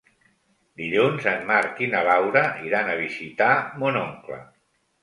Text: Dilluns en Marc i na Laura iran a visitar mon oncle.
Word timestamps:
Dilluns 0.81 1.27
en 1.33 1.45
Marc 1.51 1.83
i 1.89 1.91
na 1.93 2.01
Laura 2.09 2.45
iran 2.71 2.91
a 2.91 2.97
visitar 3.05 3.53
mon 3.85 4.03
oncle. 4.07 4.43